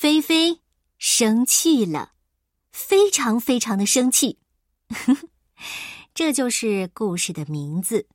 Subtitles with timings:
[0.00, 0.60] 菲菲
[0.96, 2.12] 生气了，
[2.70, 4.38] 非常非常的生气。
[6.14, 8.06] 这就是故事的名字。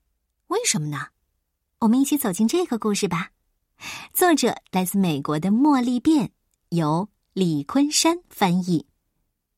[0.48, 1.08] 为什么呢？
[1.80, 3.32] 我们一起走进这个故事吧。
[4.14, 6.32] 作者来自美国的茉莉变，
[6.70, 8.88] 由李昆山翻译。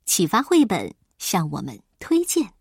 [0.07, 2.51] 启发绘本向我们推荐。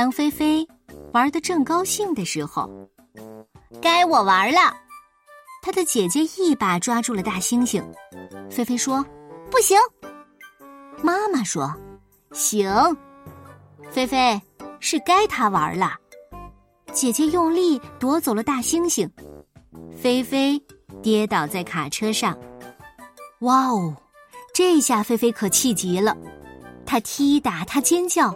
[0.00, 0.66] 当菲菲
[1.12, 2.70] 玩的正高兴的时候，
[3.82, 4.74] 该我玩了。
[5.60, 7.84] 她的姐姐一把抓住了大猩猩。
[8.50, 9.04] 菲菲说
[9.52, 9.78] ：“不行。”
[11.04, 11.70] 妈妈说
[12.32, 12.72] ：“行。”
[13.92, 14.40] 菲菲
[14.78, 15.92] 是该她玩了。
[16.94, 19.06] 姐姐用力夺走了大猩猩，
[19.94, 20.58] 菲菲
[21.02, 22.34] 跌倒在卡车上。
[23.40, 23.94] 哇哦！
[24.54, 26.16] 这下菲菲可气极了，
[26.86, 28.34] 她踢打，她尖叫，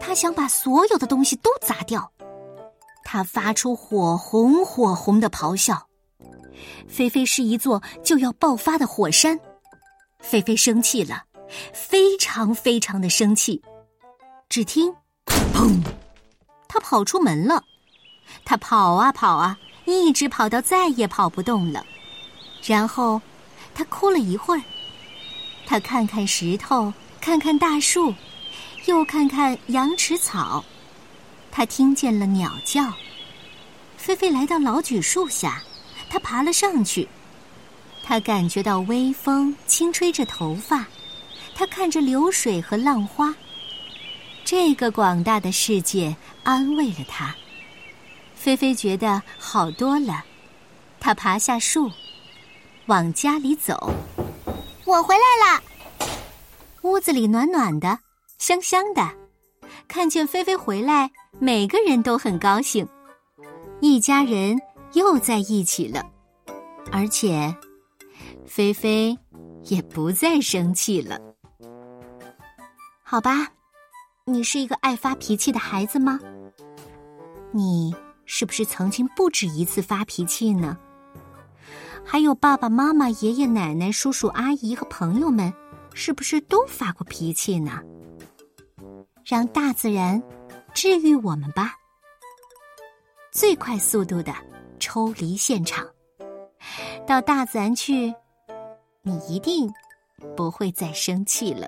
[0.00, 2.10] 他想把所有的东西都砸掉。
[3.04, 5.86] 他发出火红火红的咆哮。
[6.88, 9.38] 菲菲是一座就要爆发的火山。
[10.20, 11.24] 菲菲生气了，
[11.72, 13.60] 非常非常的生气。
[14.48, 14.94] 只听
[15.52, 15.82] “砰”，
[16.68, 17.62] 他跑出门了。
[18.44, 21.84] 他跑啊跑啊，一直跑到再也跑不动了。
[22.62, 23.20] 然后，
[23.74, 24.62] 他哭了一会儿。
[25.66, 28.14] 他看看石头，看看大树，
[28.86, 30.64] 又看看羊齿草。
[31.50, 32.92] 他听见了鸟叫。
[33.96, 35.62] 菲菲来到老榉树下，
[36.08, 37.08] 他爬了上去。
[38.02, 40.84] 他感觉到微风轻吹着头发，
[41.54, 43.34] 他看着流水和浪花。
[44.44, 47.34] 这个广大的世界安慰了他。
[48.34, 50.24] 菲菲觉得好多了，
[50.98, 51.88] 她爬下树，
[52.86, 53.94] 往家里走。
[54.84, 55.62] 我回来了，
[56.82, 58.00] 屋子里暖暖的，
[58.42, 59.08] 香香的。
[59.86, 62.84] 看见菲菲回来，每个人都很高兴，
[63.80, 64.58] 一家人
[64.94, 66.04] 又在一起了。
[66.90, 67.54] 而且，
[68.44, 69.16] 菲菲
[69.66, 71.20] 也不再生气了。
[73.04, 73.46] 好吧，
[74.24, 76.18] 你是一个爱发脾气的孩子吗？
[77.52, 77.94] 你。
[78.24, 80.78] 是不是曾经不止一次发脾气呢？
[82.02, 85.52] 还有爸爸妈妈、爷爷奶奶、叔叔阿姨和朋友们，
[85.92, 87.82] 是不是都发过脾气呢？
[89.32, 90.22] 让大自然
[90.74, 91.74] 治愈我们吧。
[93.30, 94.30] 最快速度的
[94.78, 95.88] 抽离现场，
[97.06, 98.14] 到大自然去，
[99.00, 99.72] 你一定
[100.36, 101.66] 不会再生气了。